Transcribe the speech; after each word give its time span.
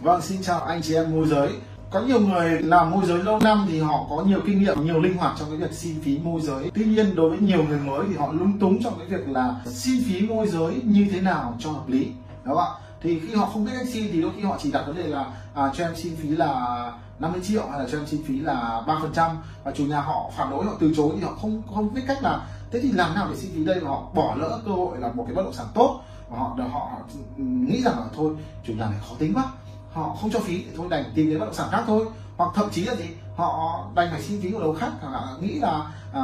Vâng, 0.00 0.22
xin 0.22 0.42
chào 0.42 0.60
anh 0.60 0.82
chị 0.82 0.94
em 0.94 1.16
môi 1.16 1.26
giới. 1.28 1.48
Có 1.90 2.00
nhiều 2.00 2.20
người 2.20 2.62
làm 2.62 2.90
môi 2.90 3.06
giới 3.06 3.24
lâu 3.24 3.38
năm 3.38 3.66
thì 3.68 3.80
họ 3.80 4.06
có 4.10 4.22
nhiều 4.22 4.40
kinh 4.46 4.60
nghiệm, 4.60 4.86
nhiều 4.86 5.00
linh 5.00 5.16
hoạt 5.16 5.36
trong 5.38 5.48
cái 5.48 5.58
việc 5.58 5.72
xin 5.72 6.00
phí 6.00 6.18
môi 6.18 6.40
giới. 6.40 6.70
Tuy 6.74 6.84
nhiên 6.84 7.14
đối 7.14 7.30
với 7.30 7.38
nhiều 7.38 7.64
người 7.64 7.78
mới 7.78 8.06
thì 8.08 8.16
họ 8.16 8.32
lúng 8.32 8.58
túng 8.58 8.82
trong 8.82 8.98
cái 8.98 9.06
việc 9.06 9.28
là 9.28 9.60
xin 9.66 10.02
phí 10.06 10.20
môi 10.20 10.48
giới 10.48 10.74
như 10.84 11.06
thế 11.12 11.20
nào 11.20 11.54
cho 11.58 11.70
hợp 11.70 11.88
lý. 11.88 12.12
Đúng 12.44 12.54
không 12.54 12.64
ạ? 12.64 12.70
Thì 13.02 13.20
khi 13.20 13.34
họ 13.34 13.46
không 13.46 13.64
biết 13.64 13.72
cách 13.78 13.86
xin 13.92 14.08
thì 14.12 14.22
đôi 14.22 14.30
khi 14.36 14.42
họ 14.42 14.58
chỉ 14.62 14.72
đặt 14.72 14.84
vấn 14.86 14.96
đề 14.96 15.06
là 15.06 15.26
à, 15.54 15.72
cho 15.76 15.84
em 15.84 15.96
xin 15.96 16.16
phí 16.16 16.28
là 16.28 16.92
50 17.18 17.40
triệu 17.44 17.62
hay 17.70 17.78
là 17.78 17.86
cho 17.92 17.98
em 17.98 18.06
xin 18.06 18.22
phí 18.24 18.40
là 18.40 18.82
3% 18.86 19.30
và 19.64 19.72
chủ 19.72 19.84
nhà 19.84 20.00
họ 20.00 20.30
phản 20.36 20.50
đối 20.50 20.64
họ 20.64 20.72
từ 20.80 20.92
chối 20.96 21.10
thì 21.16 21.22
họ 21.22 21.32
không 21.42 21.62
không 21.74 21.94
biết 21.94 22.02
cách 22.06 22.22
là 22.22 22.46
thế 22.70 22.80
thì 22.80 22.92
làm 22.92 23.14
nào 23.14 23.26
để 23.30 23.36
xin 23.36 23.50
phí 23.54 23.64
đây 23.64 23.80
và 23.80 23.90
họ 23.90 24.02
bỏ 24.14 24.34
lỡ 24.38 24.60
cơ 24.64 24.70
hội 24.70 24.98
là 24.98 25.12
một 25.12 25.24
cái 25.26 25.34
bất 25.34 25.42
động 25.42 25.54
sản 25.54 25.66
tốt 25.74 26.00
và 26.30 26.38
họ 26.38 26.56
họ, 26.72 26.80
họ 26.92 26.98
nghĩ 27.36 27.82
rằng 27.82 27.98
là 27.98 28.06
thôi 28.16 28.34
chủ 28.66 28.72
nhà 28.72 28.86
này 28.90 28.98
khó 29.08 29.14
tính 29.18 29.34
quá 29.34 29.44
họ 29.92 30.16
không 30.20 30.30
cho 30.30 30.40
phí 30.40 30.62
thì 30.62 30.70
thôi 30.76 30.86
đành 30.90 31.04
tìm 31.14 31.30
đến 31.30 31.38
bất 31.38 31.44
động 31.44 31.54
sản 31.54 31.68
khác 31.70 31.84
thôi. 31.86 32.06
Hoặc 32.36 32.50
thậm 32.54 32.70
chí 32.70 32.84
là 32.84 32.94
gì? 32.94 33.04
Họ 33.36 33.84
đành 33.94 34.08
phải 34.10 34.22
xin 34.22 34.40
phí 34.42 34.50
của 34.50 34.60
đầu 34.60 34.74
khác 34.74 34.92
hoặc 35.00 35.10
là 35.12 35.36
nghĩ 35.40 35.58
là 35.58 35.92
à, 36.12 36.22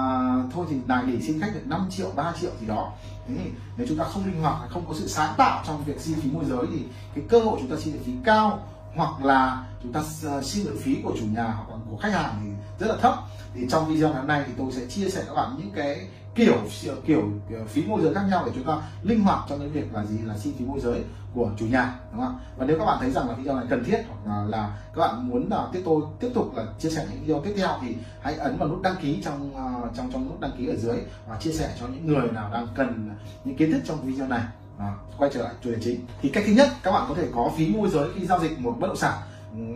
thôi 0.55 0.67
thì 0.71 0.77
này 0.87 1.05
để 1.07 1.21
xin 1.21 1.41
khách 1.41 1.55
được 1.55 1.67
5 1.67 1.87
triệu 1.91 2.11
3 2.17 2.33
triệu 2.41 2.51
gì 2.61 2.67
đó. 2.67 2.93
Thế 3.29 3.35
thì 3.39 3.51
nếu 3.77 3.87
chúng 3.89 3.99
ta 3.99 4.05
không 4.05 4.25
linh 4.27 4.43
hoạt 4.43 4.71
không 4.71 4.85
có 4.89 4.95
sự 4.95 5.09
sáng 5.09 5.35
tạo 5.37 5.63
trong 5.67 5.85
việc 5.85 6.01
xin 6.01 6.21
phí 6.21 6.31
môi 6.31 6.45
giới 6.45 6.67
thì 6.73 6.83
cái 7.15 7.25
cơ 7.29 7.41
hội 7.41 7.59
chúng 7.61 7.71
ta 7.71 7.77
xin 7.77 7.93
được 7.93 8.01
phí 8.05 8.13
cao 8.25 8.59
hoặc 8.95 9.25
là 9.25 9.65
chúng 9.83 9.93
ta 9.93 10.03
ờ, 10.25 10.43
xin 10.43 10.65
được 10.65 10.77
phí 10.83 10.97
của 11.05 11.13
chủ 11.19 11.25
nhà 11.27 11.45
hoặc 11.45 11.79
của 11.91 11.97
khách 11.97 12.13
hàng 12.13 12.41
thì 12.43 12.51
rất 12.79 12.95
là 12.95 13.01
thấp. 13.01 13.15
Thì 13.55 13.67
trong 13.71 13.89
video 13.89 14.09
ngày 14.09 14.19
hôm 14.19 14.27
nay 14.27 14.45
thì 14.47 14.53
tôi 14.59 14.73
sẽ 14.73 14.87
chia 14.87 15.09
sẻ 15.11 15.25
các 15.27 15.35
bạn 15.35 15.57
những 15.59 15.71
cái 15.75 16.09
kiểu 16.35 16.55
kiểu 17.07 17.65
phí 17.69 17.85
môi 17.87 18.03
giới 18.03 18.15
khác 18.15 18.23
nhau 18.31 18.43
để 18.47 18.53
chúng 18.55 18.65
ta 18.65 18.83
linh 19.03 19.21
hoạt 19.21 19.39
trong 19.49 19.59
cái 19.59 19.69
việc 19.69 19.95
là 19.95 20.05
gì? 20.05 20.19
Là 20.25 20.39
xin 20.39 20.53
phí 20.59 20.65
môi 20.65 20.81
giới 20.81 21.03
của 21.35 21.51
chủ 21.57 21.67
nhà 21.67 21.95
đúng 22.13 22.21
không 22.21 22.39
và 22.57 22.67
nếu 22.67 22.79
các 22.79 22.85
bạn 22.85 22.99
thấy 23.01 23.11
rằng 23.11 23.29
là 23.29 23.35
video 23.35 23.57
này 23.57 23.65
cần 23.71 23.85
thiết 23.85 24.03
hoặc 24.09 24.35
là, 24.35 24.45
là 24.45 24.79
các 24.95 25.01
bạn 25.01 25.29
muốn 25.29 25.51
là 25.51 25.69
tiếp 25.73 25.83
tôi 25.85 26.03
tiếp 26.21 26.31
tục 26.35 26.57
là 26.57 26.65
chia 26.79 26.91
sẻ 26.91 27.07
những 27.11 27.21
video 27.21 27.41
tiếp 27.45 27.55
theo 27.57 27.69
thì 27.83 27.97
hãy 28.23 28.35
ấn 28.35 28.59
vào 28.59 28.69
nút 28.69 28.83
đăng 28.83 28.97
ký 29.03 29.23
trong 29.25 29.51
uh, 29.51 29.97
trong 29.97 30.13
trong 30.13 30.29
nút 30.29 30.41
đăng 30.41 30.51
ký 30.59 30.67
ở 30.67 30.77
dưới 30.77 30.97
và 31.29 31.37
chia 31.37 31.53
sẻ 31.53 31.75
cho 31.81 31.87
những 31.87 32.07
người 32.07 32.29
nào 32.33 32.51
đang 32.53 32.69
cần 32.75 33.11
những 33.45 33.57
kiến 33.57 33.73
thức 33.73 33.81
trong 33.85 34.03
video 34.03 34.29
này. 34.29 34.43
À, 34.79 34.93
quay 35.19 35.31
trở 35.35 35.43
lại 35.43 35.55
chủ 35.65 35.71
đề 35.71 35.77
chính. 35.81 36.01
Thì 36.23 36.29
cách 36.29 36.45
thứ 36.47 36.53
nhất 36.53 36.69
các 36.83 36.93
bạn 36.93 37.05
có 37.09 37.15
thể 37.15 37.29
có 37.35 37.51
phí 37.57 37.69
môi 37.69 37.89
giới 37.91 38.09
khi 38.15 38.27
giao 38.27 38.41
dịch 38.41 38.59
một 38.59 38.77
bất 38.81 38.87
động 38.87 38.97
sản 38.97 39.19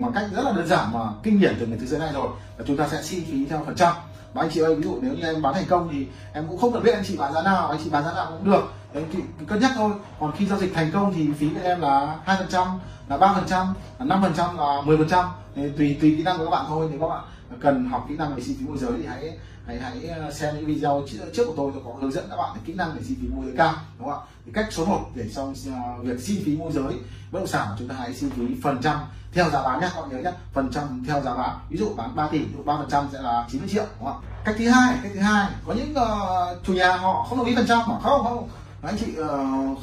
bằng 0.01 0.13
cách 0.15 0.25
rất 0.33 0.43
là 0.43 0.53
đơn 0.53 0.67
giản 0.67 0.93
mà 0.93 1.01
kinh 1.23 1.41
nghiệm 1.41 1.55
từ 1.61 1.67
người 1.67 1.79
thế 1.79 1.87
giới 1.87 2.01
này 2.01 2.13
rồi 2.13 2.29
là 2.59 2.65
chúng 2.67 2.77
ta 2.77 2.89
sẽ 2.89 3.03
chi 3.03 3.25
phí 3.31 3.45
theo 3.45 3.63
phần 3.67 3.75
trăm 3.75 3.95
và 4.33 4.43
anh 4.43 4.51
chị 4.51 4.61
ơi, 4.61 4.75
ví 4.75 4.83
dụ 4.83 4.99
nếu 5.03 5.15
như 5.15 5.23
em 5.23 5.43
bán 5.43 5.55
thành 5.55 5.67
công 5.69 5.89
thì 5.93 6.07
em 6.33 6.47
cũng 6.49 6.59
không 6.59 6.73
cần 6.73 6.83
biết 6.83 6.95
anh 6.95 7.05
chị 7.07 7.17
bán 7.17 7.33
giá 7.33 7.43
nào, 7.43 7.69
anh 7.69 7.79
chị 7.85 7.91
bán 7.91 8.05
giá 8.05 8.13
nào 8.13 8.27
cũng 8.31 8.51
được. 8.51 8.73
Anh 8.95 9.05
chị 9.13 9.19
cân 9.47 9.61
nhắc 9.61 9.71
thôi. 9.75 9.93
Còn 10.21 10.33
khi 10.37 10.47
giao 10.47 10.59
dịch 10.59 10.75
thành 10.75 10.91
công 10.93 11.13
thì 11.15 11.29
phí 11.39 11.49
của 11.49 11.61
em 11.63 11.81
là 11.81 12.19
hai 12.25 12.37
phần 12.37 12.49
trăm, 12.51 12.67
là 13.09 13.17
ba 13.17 13.35
phần 13.35 13.45
trăm, 13.47 13.67
là 13.99 14.05
năm 14.05 14.23
phần 14.23 14.33
trăm, 14.37 14.57
là 14.57 14.83
mười 14.85 14.97
phần 14.97 15.09
trăm. 15.09 15.25
Tùy 15.55 15.97
tùy 16.01 16.15
kỹ 16.17 16.23
năng 16.23 16.39
của 16.39 16.45
các 16.45 16.51
bạn 16.51 16.65
thôi. 16.69 16.89
Nếu 16.91 17.01
các 17.01 17.09
bạn 17.09 17.25
cần 17.61 17.89
học 17.89 18.07
kỹ 18.09 18.17
năng 18.17 18.35
về 18.35 18.43
chi 18.47 18.57
phí 18.61 18.67
môi 18.67 18.79
giới 18.79 18.93
thì 18.97 19.07
hãy 19.07 19.39
hãy 19.69 19.79
hãy 19.79 20.09
ờ, 20.09 20.33
xem 20.33 20.55
những 20.57 20.67
video 20.67 21.03
trước 21.33 21.45
của 21.47 21.55
tôi 21.57 21.71
tôi 21.75 21.83
có 21.85 21.93
hướng 22.01 22.13
dẫn 22.13 22.27
các 22.31 22.37
bạn 22.37 22.57
kỹ 22.65 22.75
năng 22.75 22.97
để 22.97 23.03
xin 23.03 23.19
phí 23.21 23.29
môi 23.29 23.47
giới 23.47 23.55
cao 23.57 23.75
đúng 23.99 24.09
không 24.09 24.21
ạ? 24.21 24.27
Thì 24.47 24.53
cách 24.55 24.67
số 24.71 24.85
1 24.85 25.11
để 25.15 25.29
xong 25.29 25.55
ờ, 25.67 26.03
việc 26.03 26.21
xin 26.21 26.43
phí 26.45 26.57
môi 26.57 26.73
giới 26.73 26.93
bất 27.33 27.39
động 27.39 27.47
sản 27.47 27.69
chúng 27.79 27.89
ta 27.89 27.95
hãy 27.99 28.15
xin 28.15 28.31
phí 28.31 28.43
phần 28.63 28.79
trăm 28.83 28.99
theo 29.33 29.51
giá 29.51 29.63
bán 29.63 29.81
nhé 29.81 29.89
các 29.95 30.01
bạn 30.01 30.11
nhớ 30.11 30.19
nhé 30.19 30.37
phần 30.53 30.71
trăm 30.73 31.05
theo 31.07 31.21
giá 31.21 31.35
bán. 31.35 31.59
Ví 31.69 31.79
dụ 31.79 31.95
bán 31.97 32.17
3 32.17 32.29
tỷ 32.29 32.41
ba 32.65 32.77
phần 32.77 32.89
trăm 32.91 33.09
sẽ 33.13 33.23
là 33.23 33.47
90 33.51 33.69
triệu 33.69 33.85
đúng 33.99 34.09
không 34.09 34.23
ạ? 34.23 34.29
Cách 34.45 34.55
thứ 34.59 34.69
hai 34.69 34.99
cách 35.03 35.13
thứ 35.15 35.21
hai 35.21 35.51
có 35.67 35.75
những 35.75 35.95
uh, 35.97 36.67
chủ 36.67 36.75
nhà 36.75 36.97
họ 36.97 37.27
không 37.29 37.39
đồng 37.39 37.47
ý 37.47 37.55
phần 37.55 37.67
trăm 37.69 37.79
họ 37.79 38.01
không 38.03 38.25
không. 38.25 38.49
Anh 38.83 38.97
chị 38.99 39.07
uh, 39.21 39.27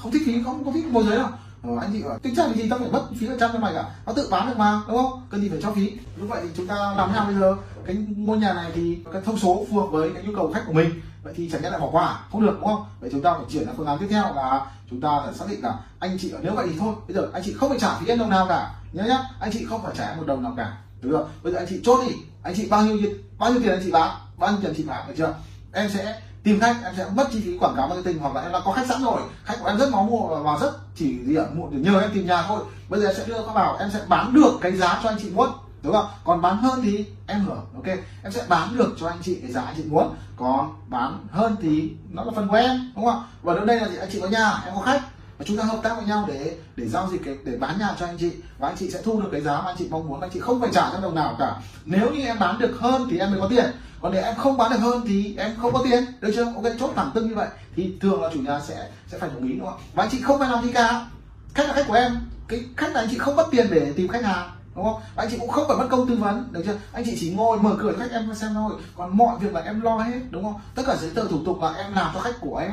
không 0.02 0.12
thích 0.12 0.22
phí 0.26 0.44
không 0.44 0.66
có 0.66 0.72
thích 0.72 0.86
môi 0.86 1.04
giới 1.04 1.18
đâu 1.18 1.28
ờ, 1.68 1.78
anh 1.82 1.90
chị 1.94 2.04
bảo 2.04 2.20
tính 2.20 2.36
chất 2.36 2.56
gì 2.56 2.70
tao 2.70 2.80
phải 2.80 2.92
mất 2.92 3.04
phí 3.20 3.28
phần 3.28 3.40
trăm 3.40 3.50
cho 3.54 3.60
mày 3.60 3.74
cả 3.74 3.96
nó 4.06 4.14
tự 4.14 4.28
bán 4.32 4.48
được 4.48 4.58
mà 4.58 4.82
đúng 4.88 4.98
không? 4.98 5.28
Cần 5.30 5.42
gì 5.42 5.50
phải 5.50 5.60
cho 5.62 5.72
phí. 5.72 5.92
Lúc 6.16 6.30
vậy 6.30 6.40
thì 6.44 6.50
chúng 6.58 6.68
ta 6.68 6.76
làm 6.98 7.10
thế 7.10 7.16
nào 7.16 7.26
bây 7.26 7.36
giờ? 7.36 7.56
Cái 7.86 7.96
ngôi 8.18 8.38
nhà 8.38 8.54
này 8.54 8.72
thì 8.76 8.98
cái 9.14 9.22
thông 9.26 9.38
số 9.38 9.66
phù 9.70 9.80
hợp 9.80 9.88
với 9.92 10.10
cái 10.14 10.24
nhu 10.24 10.36
cầu 10.36 10.52
khách 10.54 10.64
của 10.68 10.74
mình 10.74 11.02
vậy 11.24 11.34
thì 11.38 11.50
chẳng 11.50 11.62
nhẽ 11.62 11.70
lại 11.70 11.80
bỏ 11.80 11.90
qua 11.92 12.20
không 12.32 12.42
được 12.42 12.58
đúng 12.60 12.66
không? 12.66 12.86
Vậy 13.00 13.10
chúng 13.14 13.22
ta 13.22 13.34
phải 13.34 13.46
chuyển 13.50 13.66
sang 13.66 13.76
phương 13.78 13.88
án 13.88 13.98
tiếp 14.00 14.08
theo 14.10 14.34
là 14.36 14.66
chúng 14.90 15.02
ta 15.02 15.10
phải 15.26 15.34
xác 15.34 15.46
định 15.50 15.64
là 15.64 15.80
anh 16.00 16.18
chị 16.20 16.34
nếu 16.42 16.54
vậy 16.56 16.68
thì 16.70 16.76
thôi 16.80 16.96
bây 17.08 17.16
giờ 17.16 17.30
anh 17.34 17.44
chị 17.46 17.54
không 17.54 17.70
phải 17.70 17.80
trả 17.80 17.96
phí 18.00 18.16
đồng 18.18 18.30
nào 18.30 18.46
cả 18.50 18.74
nhớ 18.94 19.04
nhá 19.04 19.20
anh 19.40 19.52
chị 19.54 19.66
không 19.70 19.84
phải 19.84 19.94
trả 19.98 20.16
một 20.18 20.24
đồng 20.28 20.44
nào 20.44 20.54
cả 20.58 20.78
được 21.02 21.10
rồi 21.12 21.26
bây 21.44 21.54
giờ 21.54 21.60
anh 21.60 21.68
chị 21.70 21.82
chốt 21.84 22.04
đi 22.08 22.16
anh 22.44 22.54
chị 22.56 22.68
bao 22.70 22.86
nhiêu 22.86 23.10
bao 23.38 23.52
nhiêu 23.52 23.60
tiền 23.62 23.72
anh 23.72 23.82
chị 23.84 23.92
bán 23.92 24.18
bao 24.38 24.52
nhiêu 24.52 24.60
tiền 24.62 24.74
chị 24.78 24.84
bán 24.84 25.08
được 25.08 25.14
chưa? 25.18 25.36
Em 25.72 25.90
sẽ 25.90 26.22
tìm 26.46 26.60
khách 26.60 26.76
em 26.84 26.94
sẽ 26.98 27.06
mất 27.16 27.28
chi 27.32 27.42
phí 27.46 27.58
quảng 27.58 27.76
cáo 27.76 27.88
marketing 27.88 28.20
hoặc 28.20 28.36
là 28.36 28.42
em 28.42 28.52
đã 28.52 28.60
có 28.66 28.72
khách 28.72 28.88
sẵn 28.88 29.04
rồi. 29.04 29.22
Khách 29.44 29.56
của 29.62 29.68
em 29.68 29.78
rất 29.78 29.90
máu 29.92 30.04
mua 30.04 30.28
và 30.28 30.58
rất 30.58 30.72
chỉ 30.96 31.26
gì 31.26 31.36
ạ? 31.36 31.46
Để 31.72 31.78
nhờ 31.80 32.00
em 32.00 32.12
tìm 32.14 32.28
nhà 32.28 32.44
thôi. 32.48 32.60
Bây 32.90 33.00
giờ 33.00 33.08
em 33.08 33.16
sẽ 33.18 33.26
đưa 33.26 33.42
các 33.46 33.54
vào, 33.54 33.78
em 33.80 33.90
sẽ 33.94 34.02
bán 34.08 34.34
được 34.34 34.52
cái 34.62 34.72
giá 34.72 35.00
cho 35.04 35.10
anh 35.10 35.18
chị 35.22 35.30
muốn 35.30 35.50
đúng 35.82 35.94
không 35.94 36.06
còn 36.24 36.42
bán 36.42 36.58
hơn 36.58 36.80
thì 36.84 37.06
em 37.28 37.46
hưởng, 37.46 37.66
ok? 37.76 37.86
Em 38.24 38.32
sẽ 38.32 38.44
bán 38.50 38.78
được 38.78 38.96
cho 39.00 39.08
anh 39.08 39.18
chị 39.22 39.36
cái 39.42 39.52
giá 39.52 39.62
anh 39.62 39.76
chị 39.78 39.84
muốn 39.84 40.16
còn 40.38 40.74
bán 40.88 41.28
hơn 41.32 41.56
thì 41.62 41.92
nó 42.10 42.24
là 42.24 42.32
phần 42.36 42.48
của 42.48 42.56
em, 42.56 42.92
đúng 42.96 43.06
không 43.06 43.24
và 43.44 43.54
đến 43.54 43.66
đây 43.66 43.80
là 43.80 43.88
gì 43.88 43.98
anh 43.98 44.10
chị 44.12 44.22
có 44.22 44.28
nhà, 44.28 44.62
em 44.66 44.76
có 44.76 44.82
khách 44.82 45.02
và 45.38 45.46
chúng 45.48 45.58
ta 45.58 45.64
hợp 45.64 45.80
tác 45.84 45.96
với 45.96 46.06
nhau 46.06 46.26
để 46.28 46.58
để 46.76 46.88
giao 46.88 47.10
dịch 47.12 47.22
cái, 47.26 47.38
để 47.44 47.58
bán 47.58 47.80
nhà 47.80 47.96
cho 48.00 48.06
anh 48.06 48.18
chị, 48.18 48.32
và 48.60 48.68
anh 48.68 48.78
chị 48.78 48.92
sẽ 48.92 49.02
thu 49.02 49.22
được 49.22 49.30
cái 49.32 49.42
giá 49.42 49.62
mà 49.62 49.66
anh 49.66 49.76
chị 49.80 49.88
mong 49.90 50.08
muốn. 50.08 50.22
Anh 50.22 50.30
chị 50.34 50.40
không 50.40 50.62
phải 50.62 50.70
trả 50.74 50.90
cho 50.92 51.00
đồng 51.02 51.16
nào 51.16 51.36
cả. 51.40 51.56
Nếu 51.86 52.12
như 52.12 52.26
em 52.26 52.40
bán 52.40 52.60
được 52.60 52.78
hơn 52.80 53.08
thì 53.12 53.20
em 53.20 53.32
mới 53.32 53.40
có 53.42 53.48
tiền. 53.48 53.66
Còn 54.02 54.14
để 54.14 54.22
em 54.22 54.36
không 54.36 54.58
bán 54.58 54.72
được 54.72 54.80
hơn 54.80 55.02
thì 55.08 55.36
em 55.38 55.52
không 55.62 55.74
có 55.74 55.82
tiền. 55.84 56.06
Được 56.22 56.32
chưa? 56.36 56.46
Ok, 56.46 56.66
chốt 56.80 56.92
thẳng 56.96 57.12
tưng 57.14 57.28
như 57.28 57.36
vậy. 57.36 57.48
Thì 57.76 57.98
thường 58.02 58.22
là 58.22 58.30
chủ 58.34 58.40
nhà 58.40 58.60
sẽ 58.60 58.90
sẽ 59.08 59.18
phải 59.18 59.30
đồng 59.30 59.48
ý, 59.48 59.54
đúng 59.54 59.66
không? 59.66 59.80
Và 59.94 60.04
anh 60.04 60.10
chị 60.12 60.22
không 60.22 60.40
phải 60.40 60.50
làm 60.50 60.64
gì 60.64 60.72
cả. 60.74 61.06
Khách 61.54 61.68
là 61.68 61.74
khách 61.74 61.88
của 61.88 61.94
em. 61.94 62.16
Cái 62.48 62.66
khách 62.78 62.94
này 62.94 63.04
anh 63.04 63.12
chị 63.12 63.18
không 63.18 63.36
mất 63.36 63.48
tiền 63.52 63.68
để 63.72 63.94
tìm 63.96 64.08
khách 64.08 64.24
hàng, 64.24 64.52
đúng 64.76 64.86
không? 64.86 65.02
Anh 65.16 65.28
chị 65.32 65.38
cũng 65.40 65.50
không 65.50 65.68
phải 65.68 65.78
mất 65.78 65.88
công 65.90 66.08
tư 66.10 66.16
vấn, 66.16 66.48
được 66.52 66.64
chưa? 66.66 66.78
Anh 66.94 67.04
chị 67.06 67.18
chỉ 67.20 67.34
ngồi 67.34 67.60
mở 67.60 67.76
cửa 67.80 67.92
cho 67.92 68.00
khách 68.00 68.12
em 68.12 68.36
xem 68.36 68.54
thôi. 68.54 68.74
Còn 68.98 69.18
mọi 69.18 69.38
việc 69.40 69.54
là 69.54 69.62
em 69.62 69.82
lo 69.82 69.98
hết, 69.98 70.20
đúng 70.30 70.44
không? 70.44 70.62
Tất 70.76 70.84
cả 70.88 70.96
giấy 70.96 71.12
tờ 71.16 71.28
thủ 71.28 71.38
tục 71.46 71.62
là 71.62 71.74
em 71.74 71.94
làm 71.94 72.12
cho 72.14 72.20
khách 72.20 72.40
của 72.42 72.58
em 72.58 72.72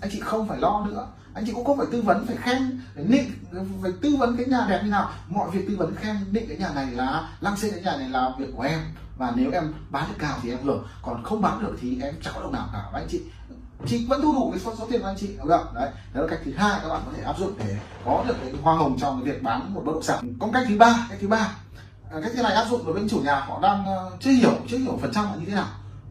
anh 0.00 0.10
chị 0.12 0.20
không 0.20 0.48
phải 0.48 0.58
lo 0.58 0.86
nữa. 0.86 1.06
Anh 1.34 1.46
chị 1.46 1.52
cũng 1.52 1.64
không 1.64 1.78
phải 1.78 1.86
tư 1.92 2.02
vấn 2.02 2.26
phải 2.26 2.36
khen 2.36 2.80
phải 2.94 3.04
nịnh 3.04 3.30
phải 3.82 3.92
tư 4.02 4.16
vấn 4.18 4.36
cái 4.36 4.46
nhà 4.46 4.66
đẹp 4.68 4.80
như 4.84 4.90
nào. 4.90 5.10
Mọi 5.28 5.50
việc 5.50 5.64
tư 5.68 5.76
vấn 5.76 5.94
khen 5.96 6.16
nịnh 6.30 6.48
cái 6.48 6.56
nhà 6.56 6.70
này 6.74 6.86
là 6.86 7.28
lăng 7.40 7.56
xê 7.56 7.70
cái 7.70 7.82
nhà 7.82 7.96
này 7.96 8.08
là 8.08 8.32
việc 8.38 8.48
của 8.56 8.62
em. 8.62 8.80
Và 9.16 9.32
nếu 9.36 9.50
em 9.52 9.74
bán 9.90 10.04
được 10.08 10.14
cao 10.18 10.38
thì 10.42 10.50
em 10.50 10.58
hưởng. 10.62 10.86
Còn 11.02 11.22
không 11.22 11.42
bán 11.42 11.62
được 11.62 11.76
thì 11.80 12.00
em 12.02 12.14
chẳng 12.22 12.34
có 12.36 12.42
đồng 12.42 12.52
nào 12.52 12.68
cả. 12.72 12.84
Và 12.92 12.98
anh 12.98 13.08
chị 13.10 13.22
chị 13.86 14.06
vẫn 14.08 14.22
thu 14.22 14.32
đủ 14.32 14.50
cái 14.50 14.60
số, 14.60 14.74
số 14.78 14.86
tiền 14.90 15.00
của 15.00 15.06
anh 15.06 15.16
chị. 15.18 15.36
Đúng 15.38 15.48
không? 15.48 15.74
Đấy. 15.74 15.90
Đó 16.14 16.20
là 16.20 16.26
cách 16.30 16.40
thứ 16.44 16.52
hai 16.56 16.80
các 16.82 16.88
bạn 16.88 17.02
có 17.06 17.12
thể 17.16 17.22
áp 17.22 17.38
dụng 17.38 17.52
để 17.58 17.76
có 18.04 18.24
được 18.28 18.34
cái 18.40 18.52
hoa 18.62 18.74
hồng 18.74 18.98
trong 19.00 19.22
cái 19.24 19.32
việc 19.32 19.42
bán 19.42 19.74
một 19.74 19.82
bất 19.84 19.92
động 19.92 20.02
sản. 20.02 20.34
Còn 20.40 20.52
cách 20.52 20.64
thứ 20.68 20.78
ba 20.78 21.06
cách 21.10 21.18
thứ 21.20 21.28
ba. 21.28 21.52
À, 22.10 22.20
cách 22.22 22.32
thứ 22.36 22.42
này 22.42 22.52
áp 22.52 22.66
dụng 22.70 22.84
đối 22.84 22.94
với 22.94 23.08
chủ 23.08 23.20
nhà 23.20 23.40
họ 23.40 23.60
đang 23.62 23.86
ờ, 23.86 24.10
chưa 24.20 24.30
hiểu 24.30 24.52
chưa 24.68 24.78
hiểu 24.78 24.98
phần 25.02 25.12
trăm 25.14 25.24
là 25.24 25.34
như 25.36 25.44
thế 25.46 25.54
nào. 25.54 25.66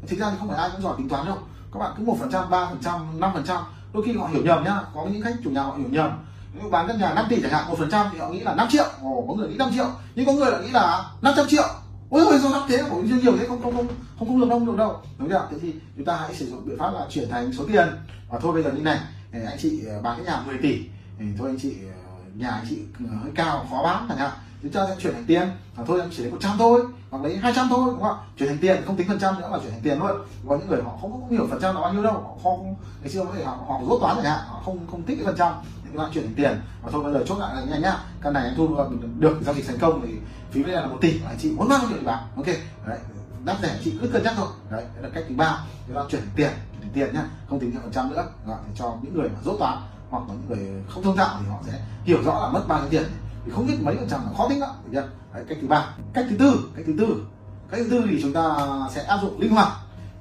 Thực 0.08 0.20
ra 0.20 0.30
thì 0.32 0.36
không 0.40 0.48
phải 0.48 0.58
ai 0.58 0.70
cũng 0.72 0.82
giỏi 0.82 0.96
tính 0.98 1.10
toán 1.10 1.26
đâu. 1.26 1.38
Các 1.74 1.80
bạn 1.80 1.92
cứ 1.98 2.04
một 2.04 2.18
phần 2.20 2.32
trăm 2.32 2.50
ba 2.50 2.66
phần 2.66 2.80
trăm 2.82 3.20
năm 3.20 3.32
phần 3.34 3.46
trăm 3.46 3.64
đôi 3.94 4.04
khi 4.06 4.14
họ 4.14 4.28
hiểu 4.28 4.44
nhầm 4.44 4.64
nhá, 4.64 4.82
có 4.96 5.06
những 5.12 5.22
khách 5.22 5.36
chủ 5.44 5.50
nhà 5.50 5.62
họ 5.62 5.76
hiểu 5.78 5.88
nhầm. 5.90 6.12
Nếu 6.54 6.70
bán 6.70 6.88
căn 6.88 7.00
nhà 7.00 7.14
5 7.14 7.26
tỷ 7.30 7.42
chẳng 7.42 7.52
hạn, 7.52 7.70
một 7.70 7.76
phần 7.80 7.92
trăm 7.92 8.08
thì 8.14 8.20
họ 8.20 8.30
nghĩ 8.30 8.40
là 8.40 8.56
5 8.56 8.68
triệu. 8.70 8.86
Ồ, 9.04 9.26
có 9.28 9.34
người 9.34 9.50
nghĩ 9.50 9.58
5 9.58 9.70
triệu. 9.74 9.88
Nhưng 10.16 10.26
có 10.26 10.32
người 10.32 10.52
lại 10.52 10.62
nghĩ 10.64 10.72
là 10.72 11.12
500 11.22 11.46
triệu. 11.50 11.64
Ôi 12.10 12.26
ôi 12.26 12.40
sao 12.44 12.66
thế? 12.70 12.84
Của 12.90 13.02
nhiều 13.02 13.18
nhiều 13.18 13.38
thế, 13.38 13.48
không 13.48 13.62
không 13.64 13.76
không 13.76 13.88
không 14.20 14.28
không 14.28 14.40
được 14.40 14.50
đâu 14.50 14.60
được 14.60 14.78
đâu. 14.78 15.02
Đúng 15.18 15.30
chưa? 15.30 15.48
Thế 15.52 15.58
thì 15.62 15.74
chúng 15.96 16.06
ta 16.06 16.16
hãy 16.16 16.36
sử 16.36 16.46
dụng 16.46 16.66
biện 16.66 16.78
pháp 16.80 16.92
là 16.94 17.06
chuyển 17.10 17.30
thành 17.30 17.54
số 17.54 17.64
tiền. 17.68 17.88
Và 18.30 18.40
thôi, 18.40 18.54
bây 18.54 18.64
giờ 18.64 18.72
như 18.72 18.82
này. 18.82 19.00
Anh 19.32 19.58
chị 19.60 19.86
ờ, 19.86 20.02
bán 20.02 20.18
cái 20.18 20.26
nhà 20.26 20.44
10 20.46 20.58
tỷ. 20.62 20.80
Thì 21.20 21.26
thôi, 21.38 21.50
anh 21.50 21.60
chị 21.60 21.74
ờ, 21.84 22.17
nhà 22.36 22.50
anh 22.50 22.66
chị 22.70 22.80
ờ, 23.00 23.16
hơi 23.24 23.32
cao 23.36 23.66
khó 23.70 23.84
bán 23.84 24.06
chẳng 24.10 24.18
hạn. 24.18 24.32
Chúng 24.64 24.72
ta 24.72 24.88
sẽ 24.88 24.96
chuyển 25.00 25.14
thành 25.14 25.26
tiền. 25.28 25.50
Và 25.76 25.84
thôi 25.88 26.00
em 26.02 26.10
chỉ 26.16 26.24
lấy 26.24 26.32
100 26.32 26.58
thôi. 26.58 26.82
Hoặc 27.10 27.24
lấy 27.24 27.38
200 27.38 27.68
thôi 27.70 27.84
đúng 27.86 28.02
không 28.02 28.10
ạ? 28.10 28.24
Chuyển 28.38 28.50
thành 28.50 28.58
tiền 28.62 28.84
không 28.86 28.96
tính 28.96 29.08
phần 29.08 29.20
trăm 29.20 29.40
nữa 29.40 29.50
mà 29.52 29.58
chuyển 29.60 29.72
thành 29.72 29.82
tiền 29.84 30.00
luôn 30.00 30.12
có 30.48 30.58
những 30.58 30.68
người 30.68 30.82
họ 30.84 30.98
không, 31.02 31.12
không 31.12 31.30
hiểu 31.30 31.48
phần 31.50 31.62
trăm 31.62 31.76
là 31.76 31.82
bao 31.82 31.94
nhiêu 31.94 32.04
đâu. 32.04 32.14
Họ 32.14 32.38
không 32.44 32.76
ngày 33.02 33.10
xưa 33.10 33.24
có 33.26 33.32
thể 33.38 33.44
họ, 33.44 33.58
họ 33.68 33.82
rốt 33.90 34.02
toán 34.02 34.16
chẳng 34.16 34.26
hạn. 34.26 34.40
Họ 34.48 34.62
không 34.66 34.88
không 34.92 35.04
thích 35.06 35.16
cái 35.16 35.26
phần 35.26 35.36
trăm. 35.38 35.54
Thì 35.84 35.90
các 35.94 35.98
bạn 36.04 36.12
chuyển 36.14 36.24
thành 36.24 36.34
tiền. 36.36 36.62
Và 36.84 36.92
thôi 36.92 37.04
bây 37.04 37.14
giờ 37.14 37.24
chốt 37.28 37.40
lại 37.40 37.56
là 37.56 37.62
nhanh 37.70 37.82
nhá. 37.82 37.98
Căn 38.22 38.34
này 38.34 38.46
em 38.46 38.54
thu 38.58 38.78
được 39.20 39.40
giao 39.46 39.56
dịch 39.56 39.68
thành 39.68 39.80
công 39.80 40.02
thì 40.08 40.14
phí 40.52 40.64
bây 40.64 40.72
giờ 40.72 40.82
là 40.82 40.88
một 40.88 40.98
tỷ. 41.02 41.22
Anh 41.28 41.38
chị 41.40 41.52
muốn 41.52 41.70
bao 41.70 41.80
nhiêu 41.80 41.98
thì 42.00 42.06
bán 42.06 42.24
ok. 42.36 42.48
Đấy. 42.88 43.00
Đắt 43.46 43.58
rẻ 43.62 43.80
chị 43.84 43.94
cứ 44.02 44.08
cân 44.08 44.24
nhắc 44.24 44.34
thôi. 44.38 44.48
Đấy, 44.72 44.84
đấy 44.94 45.04
là 45.04 45.10
cách 45.14 45.24
thứ 45.30 45.36
ba. 45.36 45.60
Chúng 45.88 45.96
ta 45.96 46.02
chuyển 46.10 46.22
thành 46.22 46.32
tiền 46.36 46.52
chuyển 46.72 46.82
thành 46.82 46.92
tiền 46.94 47.14
nhá. 47.14 47.26
Không 47.50 47.60
tính 47.60 47.72
theo 47.72 47.82
phần 47.82 47.92
trăm 47.92 48.10
nữa. 48.10 48.26
Gọi 48.48 48.58
cho 48.76 48.98
những 49.02 49.14
người 49.14 49.30
mà 49.30 49.40
rốt 49.46 49.56
toán 49.60 49.78
hoặc 50.10 50.24
là 50.28 50.34
những 50.34 50.50
người 50.50 50.84
không 50.90 51.04
thông 51.04 51.18
thạo 51.18 51.38
thì 51.40 51.48
họ 51.50 51.58
sẽ 51.68 51.80
hiểu 52.04 52.24
rõ 52.26 52.42
là 52.42 52.50
mất 52.50 52.64
bao 52.68 52.80
nhiêu 52.80 52.90
tiền. 52.90 53.04
Thì 53.46 53.52
không 53.52 53.68
biết 53.68 53.78
mấy 53.82 53.96
phần 53.96 54.08
trăm 54.10 54.20
là 54.26 54.32
khó 54.38 54.50
tính 54.50 54.60
lắm 54.60 54.70
được 54.86 54.92
chưa? 54.94 55.10
Đấy, 55.34 55.46
cách 55.50 55.58
thứ 55.62 55.68
ba. 55.68 55.86
Cách 56.14 56.26
thứ 56.30 56.36
tư 56.40 56.70
cách 56.76 56.86
thứ 56.88 56.94
tư. 57.00 57.26
Cách 57.72 57.80
thứ 57.84 57.90
tư 57.92 58.08
thì 58.10 58.22
chúng 58.22 58.34
ta 58.34 58.58
sẽ 58.92 59.04
áp 59.04 59.20
dụng 59.22 59.40
linh 59.40 59.52
hoạt. 59.52 59.72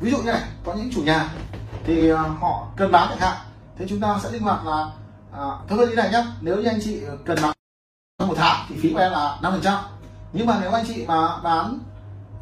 Ví 0.00 0.10
dụ 0.10 0.16
như 0.16 0.32
này 0.32 0.42
có 0.64 0.74
những 0.74 0.90
chủ 0.94 1.02
nhà 1.02 1.30
thì 1.84 2.10
à, 2.10 2.22
họ 2.40 2.68
cần 2.76 2.92
bán 2.92 3.08
chẳng 3.08 3.18
hạn 3.18 3.36
thế 3.78 3.86
chúng 3.88 4.00
ta 4.00 4.18
sẽ 4.22 4.30
linh 4.30 4.42
hoạt 4.42 4.66
là 4.66 4.90
à, 5.32 5.44
thôi 5.68 5.86
như 5.88 5.94
này 5.94 6.10
nhá 6.12 6.24
nếu 6.40 6.56
như 6.56 6.68
anh 6.68 6.80
chị 6.84 7.02
ờ, 7.02 7.16
cần 7.24 7.38
bán 7.42 7.52
trong 8.18 8.28
một 8.28 8.34
tháng 8.36 8.66
thì 8.68 8.76
phí 8.82 8.92
của 8.92 8.98
em 8.98 9.12
là 9.12 9.38
năm 9.42 9.52
phần 9.52 9.62
trăm. 9.62 9.78
Nhưng 10.32 10.46
mà 10.46 10.58
nếu 10.60 10.72
anh 10.72 10.84
chị 10.88 11.04
mà 11.06 11.38
bán 11.42 11.78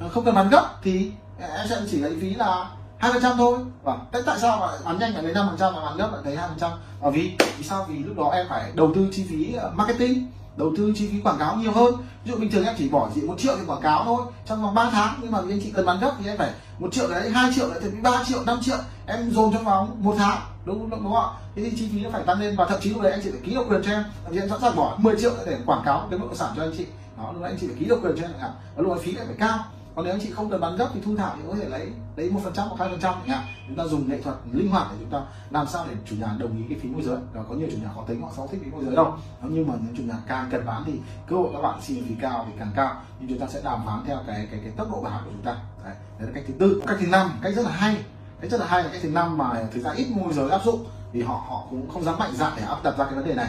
ờ, 0.00 0.08
không 0.08 0.25
cần 0.25 0.35
bán 0.35 0.49
gấp 0.50 0.75
thì 0.82 1.12
em 1.41 1.69
sẽ 1.69 1.81
chỉ 1.91 1.99
lấy 1.99 2.19
phí 2.20 2.35
là 2.35 2.70
hai 3.04 3.12
phần 3.12 3.22
trăm 3.22 3.36
thôi. 3.36 3.58
Và 3.82 3.96
tại 4.26 4.38
sao 4.38 4.58
mà 4.60 4.66
bán 4.84 4.98
nhanh 4.98 5.14
lại 5.14 5.22
lấy 5.22 5.34
năm 5.34 5.46
phần 5.48 5.58
trăm 5.58 5.74
mà 5.74 5.80
bán 5.82 5.96
gấp 5.96 6.08
lại 6.12 6.20
thấy 6.24 6.36
hai 6.36 6.48
phần 6.48 6.58
trăm? 6.58 6.70
Vì 7.12 7.36
vì 7.58 7.64
sao? 7.64 7.86
Vì 7.88 7.98
lúc 7.98 8.16
đó 8.16 8.30
em 8.30 8.46
phải 8.48 8.72
đầu 8.74 8.92
tư 8.94 9.08
chi 9.12 9.24
phí 9.28 9.54
ờ, 9.54 9.70
marketing 9.74 10.30
đầu 10.56 10.72
tư 10.76 10.92
chi 10.96 11.08
phí 11.12 11.20
quảng 11.20 11.38
cáo 11.38 11.56
nhiều 11.56 11.72
hơn. 11.72 11.94
Ví 12.24 12.30
dụ 12.30 12.36
bình 12.36 12.50
thường 12.50 12.64
em 12.64 12.74
chỉ 12.78 12.88
bỏ 12.88 13.08
chỉ 13.14 13.22
một 13.22 13.34
triệu 13.38 13.56
để 13.58 13.62
quảng 13.66 13.80
cáo 13.80 14.04
thôi 14.04 14.22
trong 14.46 14.62
vòng 14.62 14.74
3 14.74 14.90
tháng. 14.90 15.14
Nhưng 15.22 15.30
mà 15.30 15.38
anh 15.38 15.60
chị 15.62 15.72
cần 15.74 15.86
bán 15.86 16.00
gấp 16.00 16.12
thì 16.18 16.28
em 16.28 16.38
phải 16.38 16.50
một 16.78 16.92
triệu 16.92 17.08
đấy 17.08 17.30
hai 17.30 17.50
triệu 17.54 17.68
đấy 17.68 17.78
thì 17.82 17.88
ba 18.02 18.24
triệu 18.24 18.44
5 18.46 18.58
triệu. 18.62 18.76
Em 19.06 19.30
dồn 19.30 19.52
trong 19.52 19.64
vòng 19.64 19.96
một 19.98 20.14
tháng 20.18 20.38
đúng 20.64 20.90
đúng, 20.90 20.90
đúng 20.90 21.12
không 21.12 21.22
ạ? 21.22 21.28
Thế 21.56 21.62
thì 21.62 21.76
chi 21.76 21.88
phí 21.92 22.00
nó 22.00 22.10
phải 22.10 22.22
tăng 22.22 22.40
lên. 22.40 22.56
Và 22.56 22.64
thậm 22.64 22.80
chí 22.82 22.90
lúc 22.90 23.02
đấy 23.02 23.12
anh 23.12 23.20
chị 23.24 23.30
phải 23.30 23.40
ký 23.44 23.54
độc 23.54 23.64
quyền 23.68 23.82
cho 23.84 23.90
em. 23.90 24.04
Thậm 24.24 24.34
chí 24.34 24.40
em 24.40 24.48
sẵn 24.48 24.60
sàng 24.60 24.76
bỏ 24.76 24.96
10 24.98 25.16
triệu 25.20 25.32
để 25.46 25.58
quảng 25.66 25.82
cáo 25.84 26.06
cái 26.10 26.18
bất 26.18 26.26
động 26.26 26.36
sản 26.36 26.52
cho 26.56 26.62
anh 26.62 26.72
chị. 26.78 26.86
Đó 27.18 27.32
lúc 27.32 27.42
đấy 27.42 27.50
anh 27.50 27.58
chị 27.60 27.66
phải 27.66 27.76
ký 27.78 27.84
độc 27.84 27.98
quyền 28.02 28.16
cho 28.16 28.22
em 28.22 28.32
và 28.76 28.82
lúc 28.82 28.92
đấy 28.94 29.04
phí 29.04 29.12
lại 29.12 29.26
phải 29.26 29.36
cao 29.38 29.58
còn 29.94 30.05
nếu 30.05 30.14
anh 30.14 30.20
chị 30.20 30.31
không 30.31 30.50
cần 30.50 30.61
bán 30.61 30.76
gấp 30.76 30.88
thì 30.94 31.00
thu 31.05 31.17
thảo 31.17 31.35
thì 31.37 31.43
có 31.49 31.55
thể 31.55 31.69
lấy 31.69 31.93
lấy 32.17 32.31
một 32.31 32.41
phần 32.44 32.52
trăm 32.52 32.69
hoặc 32.69 32.76
hai 32.79 32.88
phần 32.88 33.00
trăm 33.00 33.14
chẳng 33.26 33.46
chúng 33.69 33.76
ta 33.76 33.85
dùng 33.85 34.08
nghệ 34.08 34.23
thuật 34.23 34.37
linh 34.52 34.70
hoạt 34.70 34.87
để 34.91 34.96
chúng 35.00 35.11
ta 35.11 35.23
làm 35.50 35.67
sao 35.67 35.85
để 35.88 35.94
chủ 36.05 36.17
nhà 36.17 36.37
đồng 36.38 36.56
ý 36.56 36.64
cái 36.69 36.79
phí 36.79 36.88
môi 36.88 37.02
giới. 37.02 37.19
Và 37.32 37.43
có 37.49 37.55
nhiều 37.55 37.69
chủ 37.73 37.76
nhà 37.82 37.88
khó 37.94 38.05
tính 38.06 38.23
họ 38.23 38.29
không 38.37 38.49
thích 38.49 38.61
phí 38.64 38.70
môi 38.70 38.85
giới 38.85 38.96
đâu. 38.96 39.14
Nhưng 39.43 39.67
mà 39.69 39.75
nếu 39.81 39.94
chủ 39.96 40.02
nhà 40.02 40.14
càng 40.26 40.49
cần 40.50 40.67
bán 40.67 40.82
thì 40.87 40.93
cơ 41.26 41.37
hội 41.37 41.50
các 41.52 41.61
bạn 41.61 41.81
xin 41.82 42.05
phí 42.08 42.14
cao 42.20 42.46
thì 42.49 42.52
càng 42.58 42.73
cao. 42.76 43.02
Nhưng 43.20 43.29
chúng 43.29 43.38
ta 43.38 43.46
sẽ 43.46 43.61
đàm 43.64 43.81
phán 43.87 44.05
theo 44.06 44.19
cái 44.26 44.49
cái 44.50 44.61
cái 44.62 44.73
tốc 44.76 44.88
độ 44.93 45.00
bán 45.02 45.23
của 45.25 45.31
chúng 45.31 45.43
ta. 45.43 45.56
Đấy, 45.85 45.94
đấy 46.19 46.29
là 46.29 46.32
cách 46.35 46.44
thứ 46.46 46.55
tư. 46.58 46.82
Cách 46.87 46.96
thứ 47.00 47.06
năm 47.06 47.31
cách 47.43 47.55
rất 47.55 47.62
là 47.62 47.70
hay. 47.70 48.05
Cách 48.41 48.50
rất 48.50 48.61
là 48.61 48.67
hay 48.67 48.82
là 48.82 48.88
cách 48.93 49.00
thứ 49.02 49.11
năm 49.11 49.38
mà 49.38 49.67
thực 49.73 49.81
ra 49.81 49.93
ít 49.93 50.06
môi 50.17 50.32
giới 50.32 50.50
áp 50.50 50.61
dụng 50.64 50.85
thì 51.12 51.23
họ 51.23 51.44
họ 51.49 51.67
cũng 51.70 51.91
không 51.91 52.05
dám 52.05 52.19
mạnh 52.19 52.32
dạn 52.35 52.52
để 52.56 52.62
áp 52.62 52.82
đặt 52.85 52.99
ra 52.99 53.05
cái 53.05 53.14
vấn 53.14 53.25
đề 53.25 53.35
này. 53.35 53.49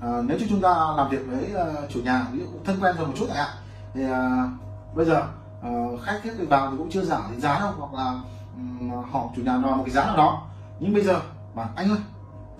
À, 0.00 0.08
nếu 0.26 0.38
như 0.38 0.46
chúng 0.48 0.60
ta 0.60 0.68
làm 0.96 1.10
việc 1.10 1.20
với 1.26 1.50
uh, 1.62 1.90
chủ 1.90 2.00
nhà 2.00 2.26
ví 2.32 2.38
dụ 2.38 2.46
thân 2.64 2.80
quen 2.80 2.96
rồi 2.96 3.06
một 3.06 3.14
chút 3.16 3.26
chẳng 3.28 3.36
hạn 3.36 3.50
thì 3.94 4.04
uh, 4.04 4.96
bây 4.96 5.06
giờ 5.06 5.22
uh, 5.68 6.02
khách 6.02 6.20
tiếp 6.22 6.32
vào 6.48 6.70
thì 6.70 6.76
cũng 6.78 6.90
chưa 6.90 7.02
giảm 7.02 7.22
đến 7.30 7.40
giá 7.40 7.58
đâu 7.58 7.72
hoặc 7.78 7.94
là 7.94 8.20
um, 8.56 8.90
họ 9.12 9.28
chủ 9.36 9.42
nhà 9.42 9.56
nói 9.56 9.76
một 9.76 9.82
cái 9.86 9.94
giá 9.94 10.04
nào 10.04 10.16
đó. 10.16 10.42
Nhưng 10.80 10.94
bây 10.94 11.02
giờ 11.02 11.20
mà 11.54 11.68
anh 11.76 11.90
ơi 11.90 11.98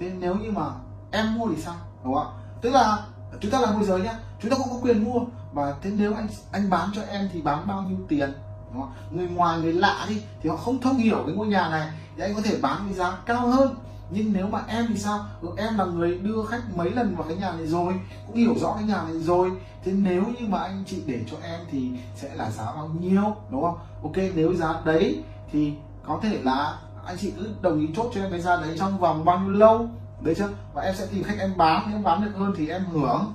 thế 0.00 0.12
nếu 0.18 0.34
như 0.34 0.50
mà 0.50 0.62
em 1.10 1.38
mua 1.38 1.48
thì 1.48 1.62
sao? 1.62 1.74
Đúng 2.04 2.14
không 2.14 2.26
ạ? 2.26 2.30
Tức 2.60 2.70
là 2.70 2.98
chúng 3.40 3.50
ta 3.50 3.60
là 3.60 3.72
môi 3.72 3.84
giới 3.84 4.00
nhá 4.00 4.14
chúng 4.42 4.50
ta 4.50 4.56
cũng 4.56 4.68
có 4.70 4.76
quyền 4.82 5.04
mua. 5.04 5.20
Và 5.52 5.74
thế 5.82 5.90
nếu 5.96 6.14
anh 6.14 6.26
anh 6.52 6.70
bán 6.70 6.88
cho 6.94 7.02
em 7.02 7.28
thì 7.32 7.42
bán 7.42 7.66
bao 7.66 7.82
nhiêu 7.82 7.98
tiền? 8.08 8.32
Đúng 8.72 8.82
không? 8.82 8.92
người 9.10 9.28
ngoài 9.28 9.60
người 9.60 9.72
lạ 9.72 10.06
đi 10.08 10.22
thì 10.42 10.50
họ 10.50 10.56
không 10.56 10.80
thông 10.80 10.96
hiểu 10.96 11.22
cái 11.26 11.34
ngôi 11.34 11.46
nhà 11.46 11.68
này 11.68 11.88
thì 12.16 12.22
anh 12.22 12.34
có 12.34 12.42
thể 12.44 12.58
bán 12.62 12.84
với 12.84 12.94
giá 12.94 13.18
cao 13.26 13.46
hơn 13.46 13.74
nhưng 14.10 14.32
nếu 14.32 14.46
mà 14.46 14.64
em 14.68 14.86
thì 14.88 14.98
sao? 14.98 15.24
Ừ, 15.42 15.48
em 15.56 15.78
là 15.78 15.84
người 15.84 16.18
đưa 16.18 16.44
khách 16.44 16.76
mấy 16.76 16.90
lần 16.90 17.16
vào 17.16 17.28
cái 17.28 17.36
nhà 17.36 17.52
này 17.52 17.66
rồi 17.66 17.94
cũng 18.26 18.36
hiểu 18.36 18.54
rõ 18.60 18.74
cái 18.74 18.84
nhà 18.84 19.02
này 19.02 19.18
rồi. 19.18 19.50
Thế 19.84 19.92
nếu 19.92 20.22
như 20.22 20.46
mà 20.48 20.58
anh 20.58 20.84
chị 20.86 21.02
để 21.06 21.20
cho 21.30 21.36
em 21.42 21.60
thì 21.70 21.90
sẽ 22.16 22.34
là 22.34 22.50
giá 22.50 22.64
bao 22.64 22.90
nhiêu 23.00 23.22
đúng 23.50 23.62
không? 23.62 23.78
Ok 24.02 24.16
nếu 24.34 24.54
giá 24.54 24.80
đấy 24.84 25.22
thì 25.52 25.72
có 26.06 26.18
thể 26.22 26.38
là 26.42 26.78
anh 27.06 27.16
chị 27.20 27.32
cứ 27.36 27.48
đồng 27.60 27.80
ý 27.80 27.88
chốt 27.96 28.10
cho 28.14 28.20
em 28.20 28.30
cái 28.30 28.40
giá 28.40 28.56
đấy 28.56 28.76
trong 28.78 28.98
vòng 28.98 29.24
bao 29.24 29.38
nhiêu 29.38 29.52
lâu 29.52 29.88
đấy 30.20 30.34
chưa? 30.38 30.48
Và 30.74 30.82
em 30.82 30.94
sẽ 30.94 31.06
tìm 31.06 31.22
khách 31.22 31.38
em 31.38 31.56
bán 31.56 31.86
nếu 31.90 32.00
bán 32.02 32.24
được 32.24 32.32
hơn 32.36 32.52
thì 32.56 32.68
em 32.68 32.84
hưởng. 32.84 33.34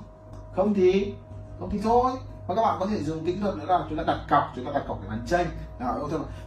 Không 0.56 0.74
thì 0.74 1.14
không 1.60 1.70
thì 1.70 1.78
thôi 1.78 2.12
và 2.46 2.54
các 2.54 2.62
bạn 2.62 2.76
có 2.80 2.86
thể 2.86 3.02
dùng 3.02 3.24
kỹ 3.24 3.36
thuật 3.40 3.56
nữa 3.56 3.64
là 3.68 3.84
chúng 3.88 3.98
ta 3.98 4.04
đặt 4.06 4.18
cọc 4.30 4.52
chúng 4.56 4.64
ta 4.64 4.70
đặt 4.74 4.82
cọc 4.88 4.98
để 5.02 5.08
bán 5.08 5.26
tranh. 5.26 5.46
Đó, 5.78 5.94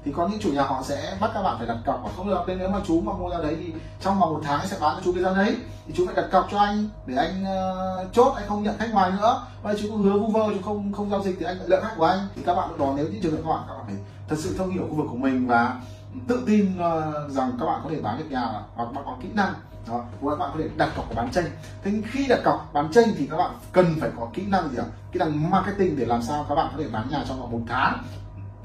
thì 0.06 0.12
có 0.16 0.28
những 0.28 0.40
chủ 0.40 0.50
nhà 0.54 0.64
họ 0.64 0.84
sẽ 0.84 1.18
bắt 1.22 1.32
các 1.34 1.42
bạn 1.42 1.56
phải 1.58 1.68
đặt 1.68 1.78
cọc. 1.86 2.00
Hoặc 2.04 2.12
không 2.18 2.30
được 2.30 2.44
nên 2.48 2.58
nếu 2.58 2.70
mà 2.70 2.80
chú 2.88 3.02
mà 3.02 3.14
mua 3.14 3.30
ra 3.30 3.38
đấy 3.38 3.56
thì 3.60 3.74
trong 4.02 4.20
vòng 4.20 4.34
một 4.34 4.42
tháng 4.44 4.68
sẽ 4.68 4.78
bán 4.82 4.96
cho 4.96 5.02
chú 5.06 5.14
cái 5.14 5.24
giá 5.24 5.34
đấy. 5.34 5.56
Thì 5.88 5.94
chú 5.98 6.06
phải 6.06 6.16
đặt 6.16 6.28
cọc 6.32 6.48
cho 6.52 6.60
anh 6.60 6.90
để 7.06 7.16
anh 7.16 7.44
uh, 7.44 8.14
chốt 8.14 8.34
anh 8.36 8.48
không 8.48 8.64
nhận 8.64 8.78
khách 8.78 8.94
ngoài 8.94 9.12
nữa. 9.12 9.48
Và 9.64 9.74
chú 9.82 9.88
cũng 9.92 10.02
hứa 10.02 10.20
vu 10.20 10.28
vơ 10.28 10.42
chú 10.54 10.62
không 10.66 10.94
không 10.94 11.10
giao 11.10 11.24
dịch 11.24 11.36
thì 11.40 11.46
anh 11.46 11.58
lợi 11.66 11.82
khách 11.82 11.94
của 11.98 12.06
anh. 12.06 12.20
Thì 12.36 12.42
các 12.46 12.56
bạn 12.56 12.78
đó 12.80 12.94
nếu 12.96 13.08
như 13.08 13.20
trường 13.24 13.32
hợp 13.32 13.42
các 13.44 13.50
bạn 13.50 13.64
các 13.68 13.76
bạn 13.76 13.86
phải 13.86 13.96
thật 14.30 14.36
sự 14.40 14.56
thông 14.58 14.70
hiểu 14.70 14.84
khu 14.90 14.96
vực 14.96 15.08
của 15.10 15.18
mình 15.18 15.48
và 15.48 15.82
tự 16.28 16.44
tin 16.46 16.78
ờ, 16.78 17.28
rằng 17.30 17.52
các 17.60 17.66
bạn 17.66 17.80
có 17.84 17.90
thể 17.90 18.02
bán 18.02 18.18
được 18.18 18.26
nhà 18.30 18.48
hoặc 18.76 18.94
bạn 18.94 19.04
có 19.06 19.18
kỹ 19.22 19.30
năng. 19.34 19.54
Đó 19.88 20.04
các 20.22 20.40
bạn 20.40 20.50
có 20.54 20.60
thể 20.60 20.70
đặt 20.78 20.90
cọc 20.96 21.16
bán 21.16 21.32
tranh. 21.32 21.46
Thế 21.84 21.92
khi 22.06 22.28
đặt 22.28 22.40
cọc 22.44 22.70
bán 22.74 22.92
tranh 22.92 23.06
thì 23.18 23.28
các 23.32 23.38
bạn 23.38 23.52
cần 23.72 23.86
phải 24.00 24.10
có 24.18 24.28
kỹ 24.34 24.46
năng 24.48 24.70
gì 24.70 24.78
ạ? 24.78 24.86
Kỹ 25.12 25.20
năng 25.20 25.52
marketing 25.52 25.96
để 25.98 26.06
làm 26.06 26.22
sao 26.22 26.46
các 26.50 26.56
bạn 26.56 26.68
có 26.72 26.84
thể 26.84 26.90
bán 26.92 27.08
nhà 27.10 27.24
trong 27.28 27.40
vòng 27.40 27.52
một 27.52 27.62
tháng 27.68 27.98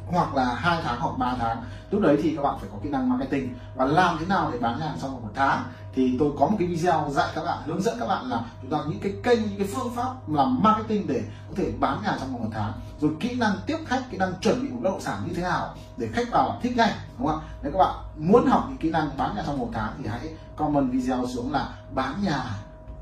hoặc 0.07 0.35
là 0.35 0.55
hai 0.55 0.83
tháng 0.85 1.01
hoặc 1.01 1.19
3 1.19 1.35
tháng. 1.39 1.63
Lúc 1.91 2.01
đấy 2.01 2.19
thì 2.23 2.37
các 2.37 2.43
bạn 2.43 2.55
phải 2.61 2.69
có 2.73 2.79
kỹ 2.83 2.89
năng 2.89 3.09
marketing. 3.09 3.55
Và 3.75 3.85
làm 3.85 4.17
thế 4.21 4.27
nào 4.27 4.51
để 4.53 4.59
bán 4.59 4.81
nhà 4.81 4.93
trong 5.01 5.11
vòng 5.11 5.23
một 5.23 5.33
tháng? 5.35 5.65
Thì 5.95 6.17
tôi 6.19 6.33
có 6.39 6.47
một 6.47 6.57
cái 6.59 6.69
video 6.69 7.11
dạy 7.11 7.29
các 7.35 7.45
bạn, 7.45 7.59
hướng 7.67 7.83
dẫn 7.83 7.97
các 8.01 8.07
bạn 8.07 8.25
là 8.25 8.41
chúng 8.63 8.71
ta 8.71 8.79
những 8.89 9.01
cái 9.01 9.13
kênh, 9.23 9.43
những 9.43 9.59
cái 9.59 9.69
phương 9.75 9.93
pháp 9.97 10.29
làm 10.29 10.63
marketing 10.63 11.07
để 11.07 11.23
có 11.49 11.55
thể 11.57 11.73
bán 11.81 12.03
nhà 12.03 12.17
trong 12.21 12.33
vòng 12.33 12.45
một 12.45 12.51
tháng. 12.53 12.73
Rồi 13.01 13.11
kỹ 13.21 13.35
năng 13.35 13.57
tiếp 13.67 13.79
khách, 13.87 14.03
kỹ 14.11 14.19
năng 14.19 14.33
chuẩn 14.41 14.63
bị 14.63 14.69
một 14.69 14.79
bất 14.83 14.91
động 14.91 15.01
sản 15.01 15.23
như 15.27 15.35
thế 15.35 15.43
nào 15.43 15.75
để 15.97 16.09
khách 16.13 16.31
vào 16.31 16.59
thích 16.63 16.77
ngay, 16.77 16.93
đúng 17.19 17.27
không 17.29 17.41
ạ? 17.41 17.47
Nếu 17.63 17.73
các 17.73 17.79
bạn 17.79 17.95
muốn 18.17 18.47
học 18.47 18.65
những 18.69 18.79
kỹ 18.79 18.91
năng 18.91 19.11
bán 19.17 19.37
nhà 19.37 19.43
trong 19.47 19.59
một 19.59 19.69
tháng 19.73 19.93
thì 20.03 20.09
hãy 20.09 20.29
comment 20.57 20.93
video 20.93 21.27
xuống 21.27 21.53
là 21.53 21.69
bán 21.95 22.23
nhà 22.23 22.45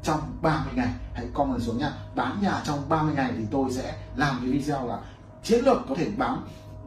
trong 0.02 0.20
30 0.42 0.72
ngày. 0.76 0.88
Hãy 1.14 1.26
comment 1.34 1.62
xuống 1.62 1.78
nha. 1.78 1.92
Bán 2.14 2.36
nhà 2.42 2.60
trong 2.64 2.88
30 2.88 3.14
ngày 3.14 3.32
thì 3.36 3.44
tôi 3.50 3.72
sẽ 3.72 3.94
làm 4.16 4.36
cái 4.40 4.50
video 4.50 4.88
là 4.88 4.98
chiến 5.42 5.64
lược 5.64 5.78
có 5.88 5.94
thể 5.94 6.10
bán 6.16 6.42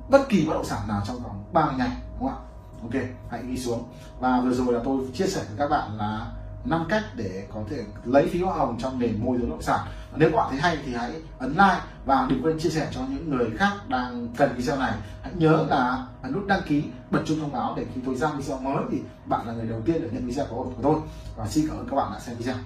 bất 0.10 0.30
kỳ 0.30 0.46
bất 0.46 0.54
động 0.54 0.66
sản 0.66 0.88
nào 0.88 1.02
trong 1.08 1.20
vòng 1.20 1.44
30 1.54 1.76
ngày, 1.78 1.92
đúng 2.20 2.30
không 2.30 2.38
ạ? 2.38 2.46
Ok, 2.82 3.04
hãy 3.30 3.44
ghi 3.48 3.58
xuống. 3.58 3.84
Và 4.20 4.42
vừa 4.42 4.54
rồi 4.54 4.74
là 4.74 4.80
tôi 4.84 4.98
chia 5.14 5.28
sẻ 5.28 5.42
với 5.48 5.58
các 5.58 5.70
bạn 5.70 5.98
là 5.98 6.32
năm 6.66 6.86
cách 6.90 7.04
để 7.16 7.48
có 7.54 7.62
thể 7.70 7.84
lấy 8.06 8.28
phí 8.28 8.42
hoa 8.42 8.58
hồng 8.58 8.78
trong 8.80 9.00
nền 9.00 9.26
môi 9.26 9.38
giới 9.38 9.46
bất 9.46 9.52
động 9.52 9.62
sản. 9.62 9.80
Nếu 10.16 10.30
các 10.30 10.38
bạn 10.38 10.48
thấy 10.50 10.60
hay 10.60 10.78
thì 10.86 10.94
hãy 10.94 11.12
ấn 11.40 11.50
like 11.50 11.82
và 12.06 12.28
đừng 12.30 12.44
quên 12.44 12.60
chia 12.60 12.70
sẻ 12.70 12.88
cho 12.92 13.02
những 13.10 13.30
người 13.30 13.50
khác 13.58 13.72
đang 13.88 14.28
cần 14.38 14.56
video 14.56 14.78
này. 14.78 14.94
Hãy 15.22 15.32
nhớ 15.36 15.66
là 15.70 16.08
ấn 16.22 16.34
nút 16.34 16.48
đăng 16.48 16.62
ký, 16.68 16.84
bật 17.12 17.22
chuông 17.26 17.40
thông 17.40 17.52
báo 17.52 17.74
để 17.78 17.86
khi 17.96 18.02
tôi 18.06 18.16
ra 18.16 18.32
video 18.32 18.60
mới 18.60 18.84
thì 18.92 19.02
bạn 19.26 19.48
là 19.48 19.54
người 19.54 19.68
đầu 19.68 19.82
tiên 19.86 20.02
được 20.02 20.10
nhận 20.12 20.28
video 20.28 20.46
của 20.50 20.68
tôi. 20.84 20.96
Và 21.36 21.48
xin 21.48 21.68
cảm 21.68 21.78
ơn 21.78 21.88
các 21.90 21.96
bạn 21.96 22.12
đã 22.14 22.20
xem 22.20 22.36
video. 22.38 22.66